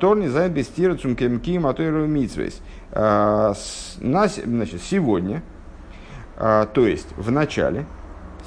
[0.00, 2.62] торни за бестира цумкемки матойру митсвейс.
[2.92, 5.42] Значит, сегодня,
[6.36, 7.84] то есть в начале,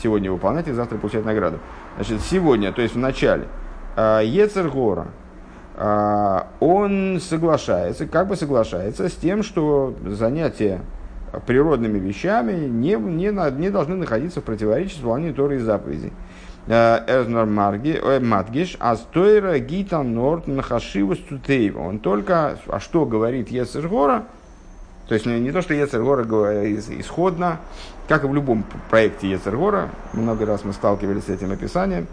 [0.01, 1.59] сегодня выполнять и завтра получать награду.
[1.95, 3.47] Значит, сегодня, то есть в начале,
[3.95, 5.07] Ецергора,
[5.75, 10.81] он соглашается, как бы соглашается с тем, что занятия
[11.47, 16.13] природными вещами не, не, не должны находиться в противоречии с выполнением Торы и заповедей.
[16.67, 21.79] А, Эрзнор э, Мадгиш, а стойра гита норт нахашивус тутейва.
[21.79, 24.25] Он только, а что говорит Ецергора,
[25.07, 26.23] то есть не, не то, что Ецергора
[26.99, 27.59] исходно,
[28.07, 32.07] как и в любом проекте Ецергора, много раз мы сталкивались с этим описанием,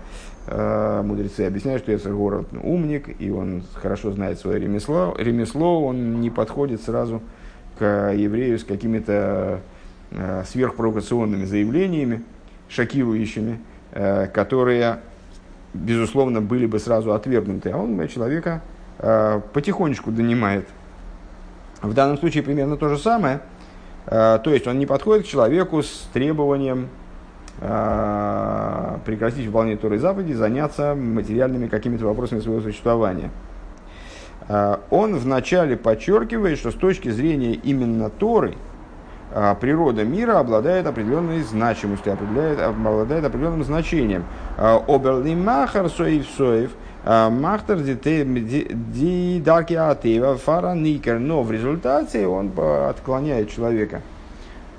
[0.46, 6.31] мудрецы объясняют, что Эцер город умник, и он хорошо знает свое ремесло, ремесло, он не
[6.31, 7.22] подходит сразу
[7.79, 9.61] к еврею с какими-то
[10.46, 12.22] сверхпровокационными заявлениями,
[12.68, 13.61] шокирующими,
[14.33, 15.00] которые,
[15.72, 17.70] безусловно, были бы сразу отвергнуты.
[17.70, 18.62] А он человека
[19.53, 20.66] потихонечку донимает.
[21.81, 23.40] В данном случае примерно то же самое.
[24.07, 26.88] То есть он не подходит к человеку с требованием
[27.59, 33.31] прекратить выполнение Торы и заняться материальными какими-то вопросами своего существования.
[34.49, 38.55] А, он вначале подчеркивает, что с точки зрения именно Торы,
[39.33, 44.25] а, природа мира обладает определенной значимостью, обладает, обладает определенным значением.
[44.59, 46.73] Оберли махар соев соев,
[47.05, 51.21] махтар ди дарки атева фара никер.
[51.21, 54.03] Но в результате он отклоняет человека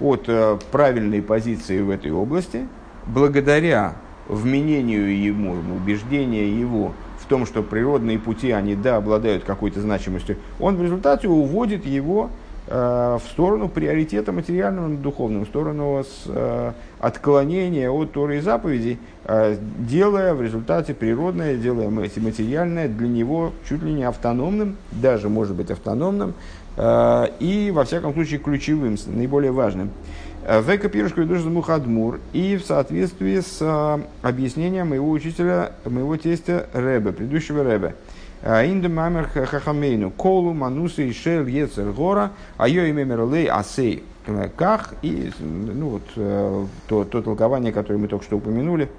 [0.01, 2.67] от э, правильной позиции в этой области,
[3.05, 3.95] благодаря
[4.27, 10.75] вменению ему, убеждению его в том, что природные пути, они, да, обладают какой-то значимостью, он
[10.75, 12.29] в результате уводит его
[12.67, 18.39] э, в сторону приоритета материального над духовным, в сторону с, э, отклонения от Торы и
[18.41, 25.29] заповедей, э, делая в результате природное, делая материальное для него чуть ли не автономным, даже
[25.29, 26.33] может быть автономным,
[26.77, 29.91] и, во всяком случае, ключевым, наиболее важным.
[30.43, 36.67] Э, Века пирушка душа мухадмур и в соответствии с э, объяснением моего учителя, моего тестя
[36.73, 37.95] Ребе, предыдущего Ребе.
[38.43, 44.03] Инда мамер хахамейну, колу манусы шел ецер гора, а ее имя мерлей асей
[44.55, 44.95] ках.
[45.03, 48.89] И ну, вот, то, то толкование, которое мы только что упомянули,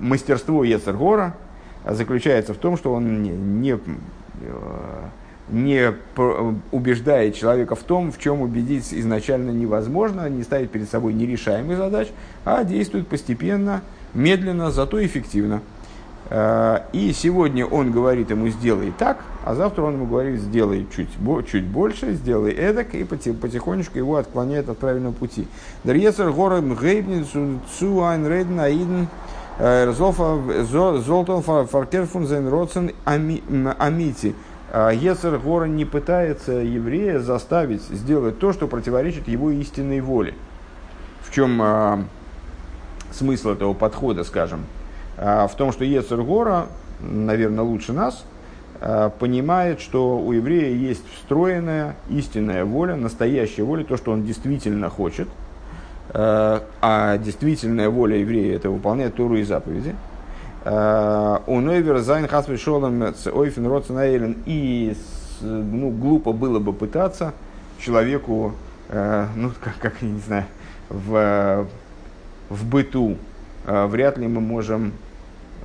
[0.00, 1.36] мастерство Ецергора
[1.84, 3.78] заключается в том, что он не, не
[5.50, 5.94] не
[6.72, 12.08] убеждает человека в том, в чем убедить изначально невозможно, не ставит перед собой нерешаемых задач,
[12.44, 13.82] а действует постепенно,
[14.14, 15.60] медленно, зато эффективно.
[16.30, 21.08] Э, и сегодня он говорит ему «сделай так», а завтра он ему говорит «сделай чуть,
[21.50, 25.46] чуть больше, сделай эдак», и потихонечку его отклоняет от правильного пути.
[25.84, 27.26] Дарьецер горем гейбнин
[27.78, 29.08] цу айн рейден аиден
[29.58, 34.34] э, золтон фаркерфун зен родсен амити–
[34.72, 40.34] Ецер Гора не пытается еврея заставить сделать то, что противоречит его истинной воле.
[41.22, 42.04] В чем а,
[43.12, 44.66] смысл этого подхода, скажем?
[45.16, 46.66] А, в том, что Ецер Гора,
[47.00, 48.24] наверное, лучше нас,
[48.80, 54.90] а, понимает, что у еврея есть встроенная истинная воля, настоящая воля, то, что он действительно
[54.90, 55.28] хочет.
[56.10, 59.94] А, а действительная воля еврея– это выполнять Туру и заповеди–
[60.64, 64.38] у Нойвер Зайн Хас Вишолом Ойфен Роценаэлен.
[64.44, 64.96] И
[65.40, 67.32] ну, глупо было бы пытаться
[67.78, 68.54] человеку,
[68.88, 70.44] э, ну, как, как я не знаю,
[70.88, 71.66] в,
[72.48, 73.16] в быту
[73.66, 74.92] э, вряд ли мы можем,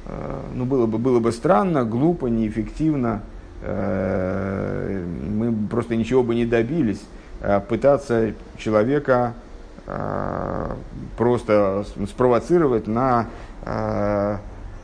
[0.05, 3.21] э, ну, было бы, было бы странно, глупо, неэффективно,
[3.65, 7.01] мы просто ничего бы не добились,
[7.69, 9.35] пытаться человека
[11.15, 13.29] просто спровоцировать на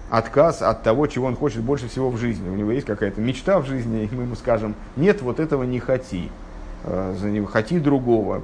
[0.09, 2.49] отказ от того, чего он хочет больше всего в жизни.
[2.49, 5.79] У него есть какая-то мечта в жизни, и мы ему скажем, нет, вот этого не
[5.79, 6.29] хоти,
[6.83, 8.41] э, хоти другого,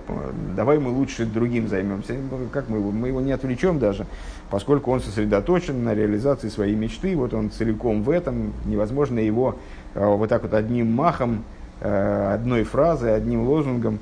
[0.56, 2.16] давай мы лучше другим займемся.
[2.52, 2.92] Как мы его?
[2.92, 4.06] Мы его не отвлечем даже,
[4.50, 9.56] поскольку он сосредоточен на реализации своей мечты, вот он целиком в этом, невозможно его
[9.96, 11.44] э, вот так вот одним махом,
[11.82, 14.00] э, одной фразой, одним лозунгом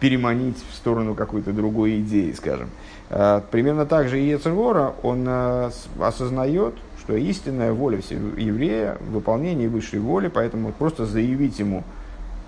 [0.00, 2.68] переманить в сторону какой-то другой идеи, скажем.
[3.10, 9.66] Э, примерно так же и Ецергора, он э, осознает, что истинная воля еврея в выполнении
[9.66, 11.84] высшей воли, поэтому просто заявить ему,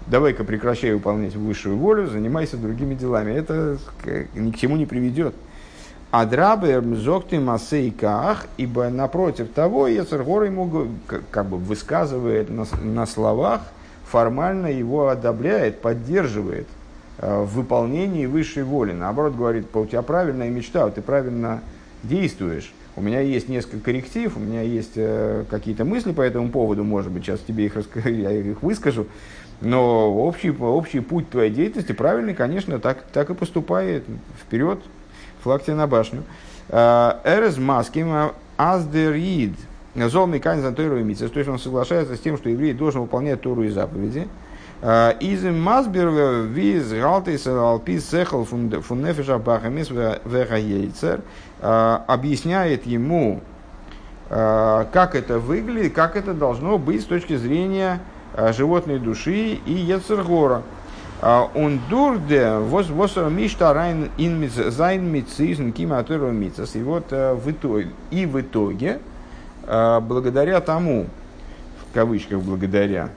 [0.07, 3.33] давай-ка прекращай выполнять высшую волю, занимайся другими делами.
[3.33, 3.79] Это
[4.35, 5.35] ни к чему не приведет.
[6.11, 10.89] Адрабер мзокты масейках, ибо напротив того, Ецергора ему
[11.31, 13.61] как бы высказывает на, на словах,
[14.05, 16.80] формально его одобряет, поддерживает– Э,
[17.21, 18.93] в выполнении высшей воли.
[18.93, 21.61] Наоборот, говорит, у тебя правильная мечта, ты правильно
[22.03, 22.73] действуешь.
[22.97, 27.13] У меня есть несколько корректив, у меня есть э, какие-то мысли по этому поводу, может
[27.13, 29.07] быть, сейчас тебе их, расскажу, я их выскажу.
[29.61, 34.05] Но общий, общий путь твоей деятельности правильный, конечно, так, так и поступает.
[34.41, 34.81] Вперед,
[35.43, 36.25] флаг тебе на башню.
[36.69, 39.53] Э, Эрез маским аздерид.
[39.95, 43.65] Золми канзан Тору и То есть он соглашается с тем, что еврей должен выполнять Тору
[43.65, 44.29] и заповеди.
[44.83, 46.09] Из Масбер
[46.47, 51.21] виз галтис алпис сехал фун нефеша бахамис вехаейцер
[51.61, 53.43] объясняет ему,
[54.31, 58.01] как это выглядит, как это должно быть с точки зрения
[58.57, 60.62] животной души и Ецергора.
[61.23, 66.75] Он дурде восор мишта райн ин зайн мицизн кима мицас.
[66.75, 68.99] И вот в итоге, и в итоге,
[69.66, 71.05] благодаря тому,
[71.90, 73.11] в кавычках благодаря,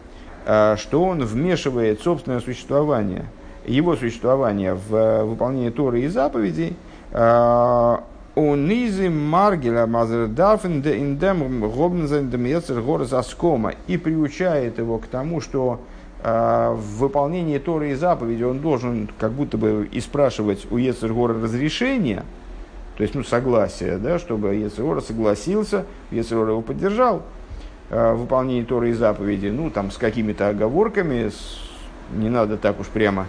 [0.46, 3.26] что он вмешивает собственное существование,
[3.66, 6.76] его существование в выполнение Торы и заповедей,
[8.36, 15.80] Унизы Маргеля Мазердафен индем Гобнзен Демецер Горос Аскома и приучает его к тому, что
[16.24, 22.24] в выполнении Торы и заповеди он должен как будто бы и спрашивать у Ецергора разрешения,
[22.98, 27.24] то есть ну, согласие, да, чтобы Ецергор согласился, Ецергор его поддержал
[27.90, 31.60] выполнении Торы и заповеди, ну там с какими-то оговорками, с,
[32.12, 33.28] не надо так уж прямо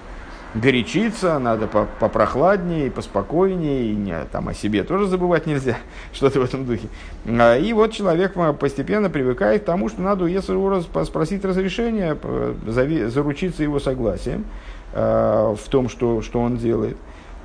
[0.55, 5.77] горячиться, надо попрохладнее, поспокойнее, и не, там о себе тоже забывать нельзя,
[6.13, 6.89] что-то в этом духе.
[7.27, 12.17] А, и вот человек постепенно привыкает к тому, что надо у Ецерура спросить разрешение,
[13.09, 14.45] заручиться его согласием
[14.93, 16.97] а, в том, что, что он делает.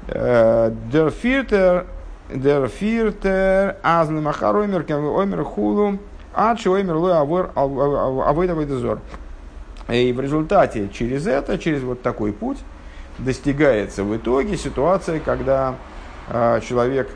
[0.08, 1.86] Der Vierter,
[2.30, 6.00] der Vierter, Азлем Ахар Оймер, Оймер Хулу,
[6.34, 9.00] Ачи Оймер Лой Авойда Вайдезор.
[9.90, 12.60] И в результате через это, через вот такой путь,
[13.18, 15.76] достигается в итоге ситуация, когда
[16.30, 17.10] э, человек,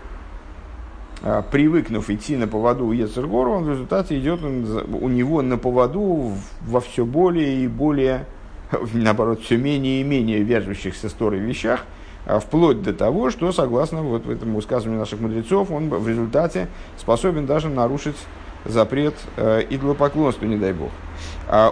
[1.21, 4.65] э, привыкнув идти на поводу у Ецергора, он в результате идет он,
[5.02, 8.26] у него на поводу во все более и более,
[8.93, 11.86] наоборот, все менее и менее вяжущихся с Торой вещах,
[12.26, 17.45] э, вплоть до того, что, согласно вот этому высказыванию наших мудрецов, он в результате способен
[17.45, 18.17] даже нарушить
[18.65, 20.91] запрет э, идолопоклонству, не дай бог.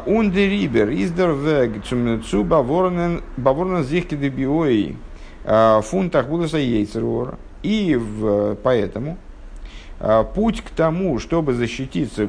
[0.06, 4.98] Ундерибер издер вег цу баворнен зихки дебиои
[5.82, 7.38] фунтах будуса ейцерора.
[7.64, 9.18] И в, поэтому
[10.00, 12.28] а, путь к тому, чтобы защититься,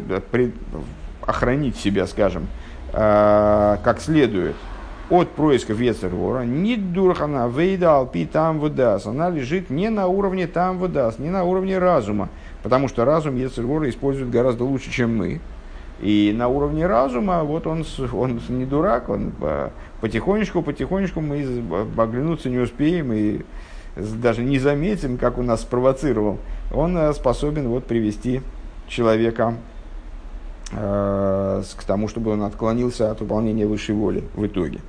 [1.22, 2.48] охранить себя, скажем,
[2.92, 4.54] а, как следует
[5.08, 9.06] от происков Ецервора, не дурхана вейда алпи там выдаст.
[9.06, 12.28] Она лежит не на уровне там выдаст, не на уровне разума,
[12.62, 15.40] потому что разум Ецервора использует гораздо лучше, чем мы.
[16.00, 19.32] И на уровне разума, вот он, он не дурак, он
[20.00, 21.46] потихонечку, потихонечку мы
[21.96, 23.42] оглянуться не успеем и
[23.96, 26.38] даже не заметим, как он нас спровоцировал.
[26.72, 28.40] Он э, способен вот привести
[28.88, 29.54] человека
[30.72, 34.80] э, к тому, чтобы он отклонился от выполнения высшей воли в итоге.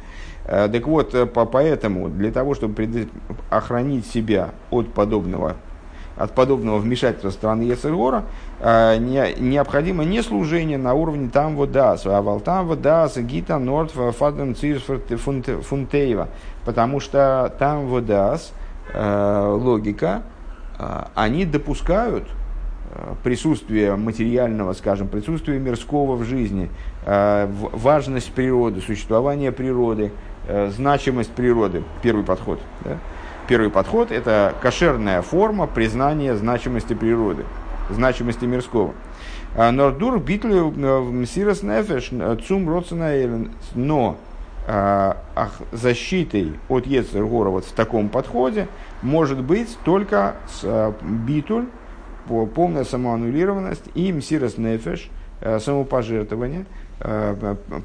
[0.46, 3.08] Э, так вот, по, поэтому для того, чтобы
[3.50, 5.58] охранить себя от подобного
[6.24, 8.24] от подобного вмешательства страны Ецергора,
[8.60, 13.18] э, не, необходимо не служение на уровне там вот дас, а вал там вот дас,
[13.18, 16.30] гита норд фаден фунтеева,
[16.64, 18.54] потому что там вот дас,
[18.94, 20.24] э, логика,
[20.80, 22.26] э, они допускают
[23.24, 26.70] присутствие материального, скажем, присутствие мирского в жизни,
[27.04, 30.12] важность природы, существование природы,
[30.70, 32.60] значимость природы, первый подход.
[32.82, 33.00] Да?
[33.54, 37.46] Первый подход– это кошерная форма признания значимости природы,
[37.92, 38.96] значимости мирского.
[39.56, 44.18] А, Нордур битлю э, мсирос нефеш э, цум родсена Но
[44.68, 45.18] а,
[45.72, 48.70] защитой от Ецергора вот в таком подходе
[49.04, 51.68] может быть только с э, битуль,
[52.56, 55.12] полная самоаннулированность и мсирос нефеш,
[55.60, 56.66] самопожертвование,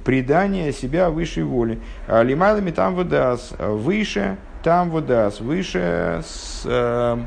[0.06, 1.78] предание себя высшей воли.
[2.06, 7.18] А, лимайлами там выдаст выше там вода свыше с, э,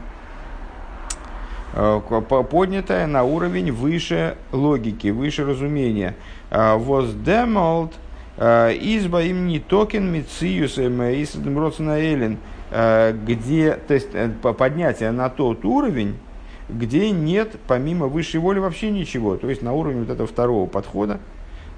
[1.74, 2.02] э
[2.50, 6.16] поднятая на уровень выше логики, выше разумения.
[6.50, 7.94] Э, Воздемолт
[8.38, 12.38] э, изба им не токен мициюс элен,
[13.26, 14.10] где, то есть
[14.58, 16.16] поднятие на тот уровень,
[16.70, 19.36] где нет помимо высшей воли вообще ничего.
[19.36, 21.20] То есть на уровне вот этого второго подхода,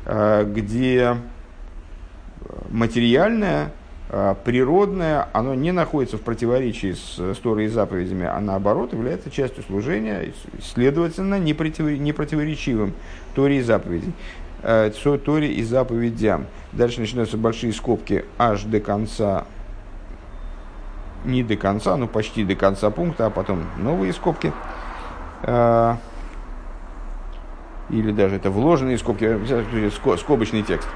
[0.05, 1.17] где
[2.69, 3.71] материальное
[4.43, 9.63] природное, оно не находится в противоречии с, с Торой и заповедями, а наоборот является частью
[9.63, 12.93] служения, следовательно, не, против, не противоречивым
[13.33, 14.13] Торе и заповедей.
[14.61, 14.91] Э,
[15.25, 16.45] Торе и заповедям.
[16.71, 19.45] Дальше начинаются большие скобки аж до конца,
[21.25, 24.53] не до конца, но почти до конца пункта, а потом новые скобки.
[25.41, 25.95] Э,
[27.89, 29.39] или даже это вложенные скобки,
[30.17, 30.87] скобочный текст.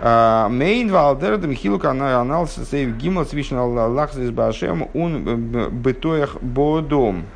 [0.00, 5.24] Мейн валдер дем хилук анализ сейв гимл свишн Аллах с башем он
[5.70, 7.26] бетоях бодом.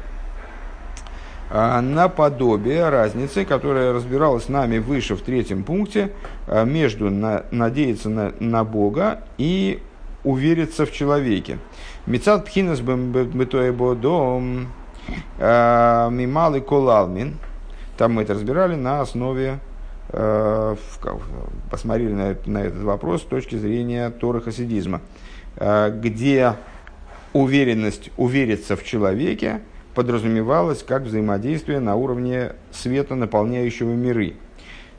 [1.50, 6.12] Наподобие разницы, которая разбиралась нами выше в третьем пункте,
[6.46, 9.82] между на, надеяться на, на Бога и
[10.24, 11.58] увериться в человеке.
[12.06, 14.68] Мецад пхинас бодом
[15.38, 17.38] мималый колалмин.
[17.98, 19.58] Там мы это разбирали на основе
[21.70, 25.00] посмотрели на, на этот вопрос с точки зрения Торы хасидизма,
[25.56, 26.56] э, где
[27.32, 29.62] уверенность увериться в человеке
[29.94, 34.34] подразумевалась как взаимодействие на уровне света, наполняющего миры.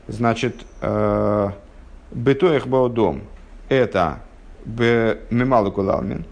[0.08, 1.50] Значит, э,
[2.10, 3.22] бетоих баодом–
[3.68, 4.20] это
[4.66, 6.24] мемалу кулалмин.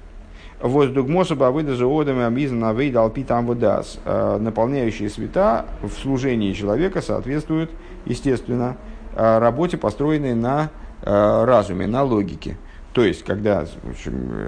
[0.61, 3.99] Воздугмоса бавыда же одами амизан авейда алпи там водас.
[4.05, 7.71] Наполняющие света в служении человека соответствуют,
[8.05, 8.77] естественно,
[9.15, 10.71] работе, построенной на
[11.03, 12.57] разуме, на логике.
[12.93, 13.67] То есть, когда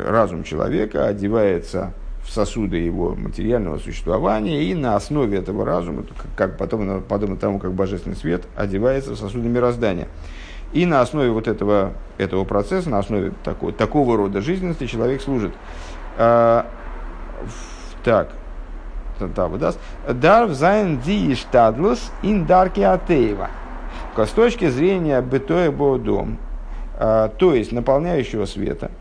[0.07, 1.93] разум человека одевается
[2.23, 6.05] в сосуды его материального существования, и на основе этого разума,
[6.37, 10.09] как потом, подобно тому, как божественный свет одевается в сосуды мироздания.
[10.73, 15.53] И на основе вот этого, этого процесса, на основе такого, такого рода жизненности человек служит.
[16.17, 16.67] А,
[18.05, 18.31] так,
[19.21, 19.79] да, выдаст.
[20.09, 23.51] Дар взайн ди штадлус ин дарки атеева.
[24.17, 26.39] С точки зрения бытоя бодом,
[26.99, 28.93] то есть наполняющего света,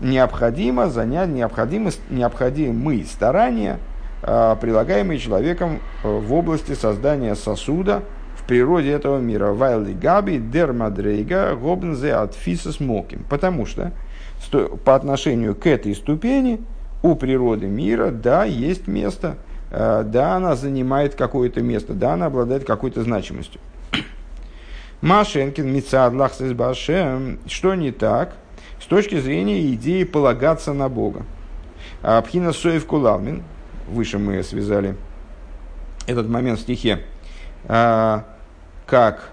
[0.00, 3.78] необходимо занять необходимы, необходимые старания,
[4.22, 8.02] а, прилагаемые человеком э, в области создания сосуда
[8.36, 9.52] в природе этого мира.
[9.52, 13.24] Вайли габи дермадрейга гобнзе от фисус моким.
[13.28, 13.92] Потому что
[14.84, 16.60] по отношению к этой ступени
[17.02, 19.36] у природы мира, да, есть место,
[19.70, 23.60] да, она занимает какое-то место, да, она обладает какой-то значимостью.
[25.00, 28.34] Машенкин, Мицад, Лахсис Башем, что не так
[28.80, 31.24] с точки зрения идеи полагаться на Бога.
[32.02, 33.42] А Пхина Соев Кулалмин,
[33.88, 34.96] выше мы связали
[36.06, 37.04] этот момент в стихе,
[37.66, 38.24] а,
[38.86, 39.30] как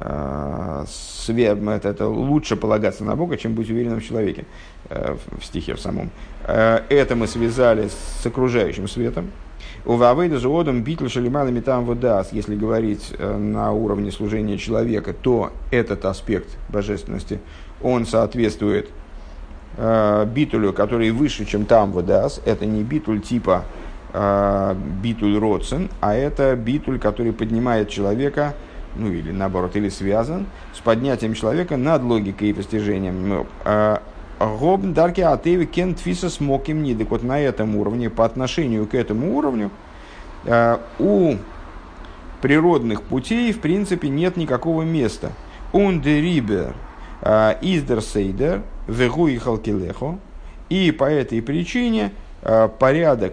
[0.00, 0.84] а,
[1.32, 4.44] это, это лучше полагаться на Бога, чем быть уверенным в человеке,
[4.90, 6.10] а, в стихе в самом.
[6.46, 9.30] Это мы связали с окружающим светом,
[9.84, 15.14] у Вавейда же одам битл шалималами там водас, если говорить э, на уровне служения человека,
[15.14, 17.40] то этот аспект божественности,
[17.82, 18.90] он соответствует
[19.76, 22.40] э, битулю, который выше, чем там водас.
[22.44, 23.64] Это не битуль типа
[24.12, 28.54] э, битуль родсен, а это битуль, который поднимает человека,
[28.98, 33.46] ну или наоборот, или связан с поднятием человека над логикой и постижением.
[33.64, 33.98] Э,
[34.38, 37.10] Гобн дарки атеви кен твиса смоким нидек.
[37.10, 39.70] Вот на этом уровне, по отношению к этому уровню,
[40.44, 41.34] э, у
[42.42, 45.32] природных путей, в принципе, нет никакого места.
[45.72, 46.74] Он де рибер
[47.22, 50.18] э, издер сейдер вегу и халкилехо.
[50.68, 52.12] И по этой причине
[52.78, 53.32] порядок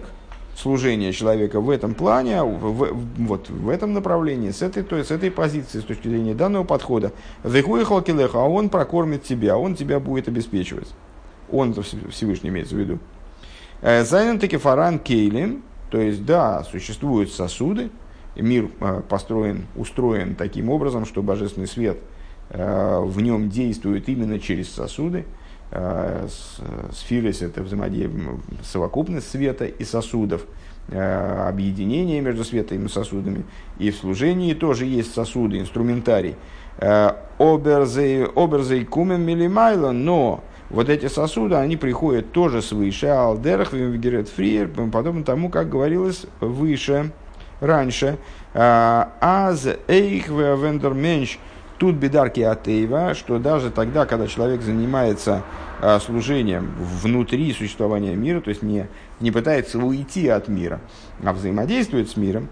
[0.56, 5.08] служения человека в этом плане, в, в, вот в этом направлении, с этой, то есть
[5.08, 7.12] с этой позиции, с точки зрения данного подхода,
[7.44, 10.88] а он прокормит тебя, он тебя будет обеспечивать.
[11.52, 12.98] Он, это Всевышний имеется в виду.
[13.82, 17.90] Э, Зайнен таки фаран кейлин, то есть, да, существуют сосуды,
[18.34, 21.98] мир э, построен, устроен таким образом, что божественный свет
[22.48, 25.26] э, в нем действует именно через сосуды,
[26.92, 30.46] сфирис– это взаимодействие, совокупность света и сосудов,
[30.88, 33.44] э, объединение между светом и сосудами.
[33.78, 36.36] И в служении тоже есть сосуды, инструментарий.
[36.78, 43.06] Э, оберзей кумен милимайло, но вот эти сосуды, они приходят тоже свыше.
[43.06, 47.12] Алдерах, Вимгерет Фриер, подобно тому, как говорилось выше,
[47.60, 48.18] раньше.
[48.54, 51.38] Аз эйх вендерменш–
[51.78, 55.42] Тут бедарки Атеева, что даже тогда, когда человек занимается
[55.82, 58.86] а, служением внутри существования мира, то есть не,
[59.20, 60.80] не пытается уйти от мира,
[61.22, 62.48] а взаимодействует с миром,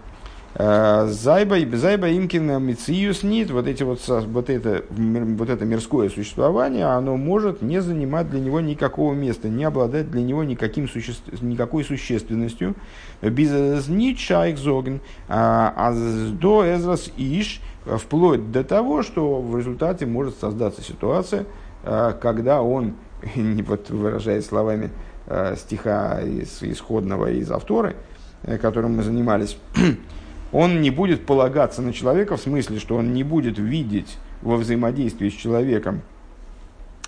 [0.53, 6.85] а, Зайба, зайба имкина мициюс нит, вот, эти вот, вот, это, вот это мирское существование,
[6.85, 11.83] оно может не занимать для него никакого места, не обладать для него никаким суще, никакой
[11.83, 12.75] существенностью.
[13.23, 15.91] Без нит шайк зоген, а
[16.39, 21.45] до эзрас иш– вплоть до того, что в результате может создаться ситуация,
[21.83, 22.95] э, когда он,
[23.35, 24.89] не вот выражаясь словами
[25.27, 27.95] э, стиха из исходного из авторы,
[28.43, 29.57] э, которым мы занимались,
[30.51, 35.29] он не будет полагаться на человека в смысле, что он не будет видеть во взаимодействии
[35.29, 36.01] с человеком,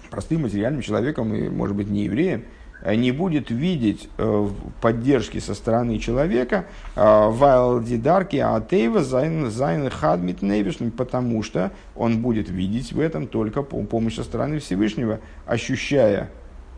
[0.09, 2.45] простым материальным человеком и, может быть, не евреем,
[2.85, 4.49] не будет видеть э,
[4.81, 6.65] поддержки со стороны человека
[6.95, 14.15] э, вайлдидарки атеева зайн хадмит невишным, потому что он будет видеть в этом только помощь
[14.15, 16.29] со стороны Всевышнего, ощущая,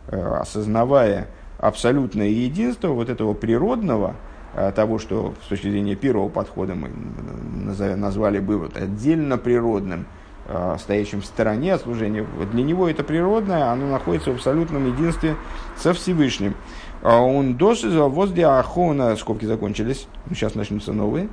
[0.08, 1.28] осознавая
[1.58, 4.16] абсолютное единство вот этого природного,
[4.74, 6.88] того, что с точки зрения первого подхода мы
[7.96, 10.19] назвали бы вот отдельно природным– Э,
[10.78, 15.36] стоящим в стороне от служения, для него это природное, оно находится в абсолютном единстве
[15.76, 16.54] со Всевышним.
[17.02, 21.28] А он доши возле ахона, скобки закончились, ну, сейчас начнутся новые.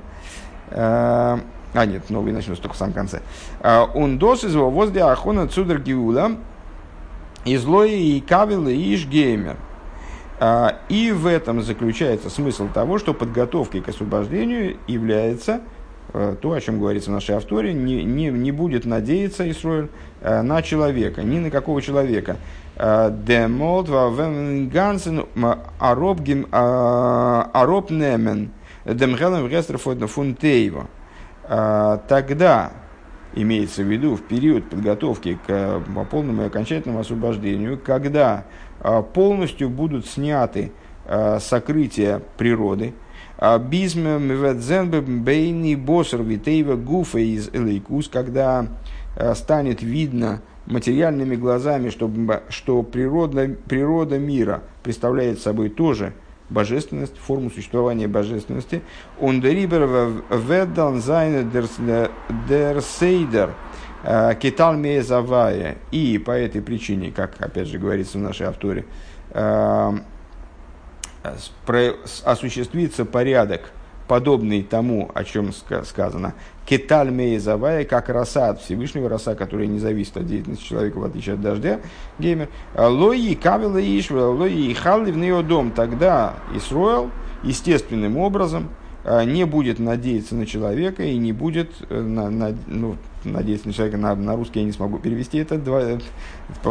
[0.70, 1.38] Э,
[1.74, 3.20] а, нет, новые начнутся только в самом конце.
[3.60, 6.32] А он доши возле ахона цудр гиула,
[7.44, 9.56] и злой и кавил и иш геймер.
[10.40, 15.60] А, и в этом заключается смысл того, что подготовкой к освобождению является
[16.12, 19.88] то, о чем говорится в нашей авторе, не, не, не будет надеяться Исроиль
[20.22, 22.36] на человека, ни на какого человека.
[22.76, 23.88] Демолт
[24.70, 25.26] гансен
[25.78, 26.46] аробгим
[27.52, 28.50] аробнемен
[28.84, 30.86] демгелем гестерфойдна фунтейва.
[31.42, 32.72] Тогда,
[33.34, 38.44] имеется в виду в период подготовки к полному и окончательному освобождению, когда
[39.12, 40.72] полностью будут сняты
[41.40, 42.94] сокрытия природы,
[45.06, 48.66] бейни босер витейва гуфа из элейкус, когда
[49.34, 52.10] станет видно материальными глазами, что,
[52.48, 56.12] что природа, природа мира представляет собой тоже
[56.50, 58.82] божественность, форму существования божественности.
[59.20, 59.88] Он дерибер
[60.30, 61.42] веддан зайне
[62.48, 63.54] дерсейдер
[64.40, 65.76] китал мезавая.
[65.90, 68.84] И по этой причине, как опять же говорится в нашей авторе,
[72.24, 73.70] осуществится порядок,
[74.06, 76.34] подобный тому, о чем сказано.
[76.66, 81.34] Кеталь мейзавая, как роса от Всевышнего, роса, которая не зависит от деятельности человека, в отличие
[81.34, 81.80] от дождя,
[82.18, 82.48] геймер.
[82.76, 85.70] Лои кавила ишвел, лои халли в дом.
[85.70, 87.10] Тогда Исруэл
[87.42, 88.68] естественным образом
[89.04, 92.96] а, не будет надеяться на человека и не будет э, на, на, ну,
[93.32, 95.98] надеяться на человека на, на русский я не смогу перевести это, два,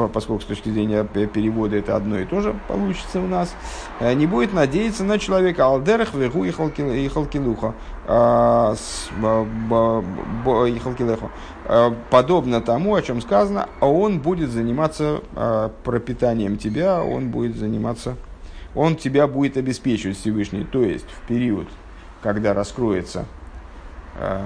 [0.08, 3.56] поскольку с точки зрения перевода это одно и то же получится у нас.
[4.00, 7.74] Э, не будет надеяться на человека алдерах вегу и халкилуха.
[8.08, 8.76] А,
[11.66, 15.22] э, подобно тому, о чем сказано, он будет заниматься
[15.84, 18.16] пропитанием тебя, он будет заниматься,
[18.76, 21.68] он тебя будет обеспечивать Всевышний, то есть в период
[22.22, 23.26] когда раскроется
[24.16, 24.40] э,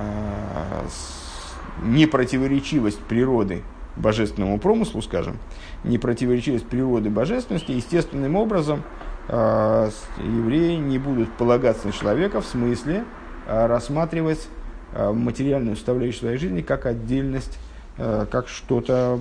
[1.83, 3.63] непротиворечивость природы
[3.95, 5.37] божественному промыслу, скажем,
[5.83, 8.83] непротиворечивость природы божественности, естественным образом
[9.27, 13.03] э, евреи не будут полагаться на человека в смысле
[13.47, 14.47] э, рассматривать
[14.93, 17.57] э, материальную составляющую своей жизни как отдельность,
[17.97, 19.19] э, как что-то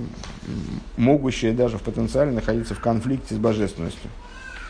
[0.97, 4.11] могущее даже в потенциале находиться в конфликте с божественностью.